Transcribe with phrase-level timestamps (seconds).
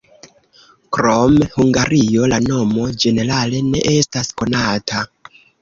[0.97, 5.09] Krom Hungario la nomo ĝenerale ne estas konata.